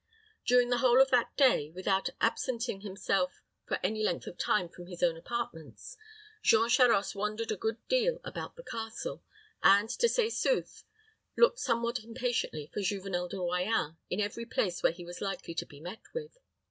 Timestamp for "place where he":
14.47-15.05